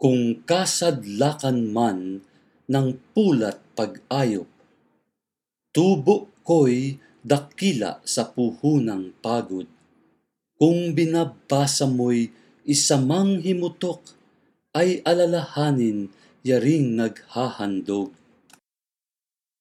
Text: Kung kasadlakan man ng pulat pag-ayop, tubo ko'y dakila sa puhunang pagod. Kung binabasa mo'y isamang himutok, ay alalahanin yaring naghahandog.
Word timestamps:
Kung 0.00 0.48
kasadlakan 0.48 1.76
man 1.76 2.24
ng 2.72 2.88
pulat 3.12 3.60
pag-ayop, 3.76 4.48
tubo 5.76 6.32
ko'y 6.40 6.96
dakila 7.20 8.00
sa 8.00 8.32
puhunang 8.32 9.12
pagod. 9.20 9.68
Kung 10.56 10.96
binabasa 10.96 11.84
mo'y 11.84 12.32
isamang 12.64 13.44
himutok, 13.44 14.16
ay 14.72 15.04
alalahanin 15.04 16.08
yaring 16.48 16.96
naghahandog. 16.96 18.16